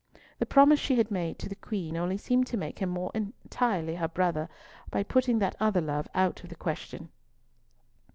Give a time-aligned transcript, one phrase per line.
[0.39, 3.93] The promise she had made to the Queen only seemed to make him more entirely
[3.97, 4.49] her brother
[4.89, 7.09] by putting that other love out of the question.